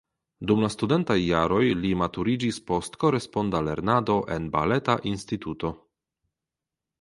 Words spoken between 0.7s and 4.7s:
studentaj jaroj li maturiĝis post koresponda lernado en